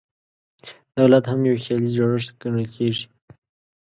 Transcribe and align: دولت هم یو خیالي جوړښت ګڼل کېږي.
دولت 0.97 1.23
هم 1.31 1.39
یو 1.49 1.57
خیالي 1.63 1.89
جوړښت 1.97 2.31
ګڼل 2.41 2.65
کېږي. 2.75 3.05